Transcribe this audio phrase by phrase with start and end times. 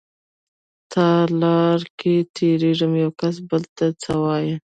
[0.91, 4.53] تالار کې تېرېږم يوکس بل ته څه وايي.